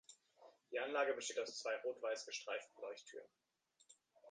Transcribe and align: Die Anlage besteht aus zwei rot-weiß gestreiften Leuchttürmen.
Die 0.71 0.79
Anlage 0.79 1.13
besteht 1.13 1.39
aus 1.39 1.59
zwei 1.59 1.75
rot-weiß 1.83 2.25
gestreiften 2.25 2.81
Leuchttürmen. 2.81 3.29